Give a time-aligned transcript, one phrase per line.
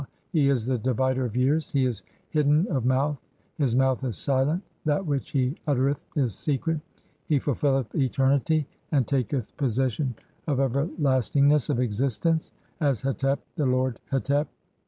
[0.01, 2.01] (14) He is the "divider of years, he is
[2.31, 3.21] hidden of mouth,
[3.59, 6.79] his mouth is silent, "that which he uttereth is secret,
[7.27, 10.15] he fulfilleth eternity and taketh "possession
[10.47, 14.47] of everlastingness of existence as Hetep, the lord "Hetep.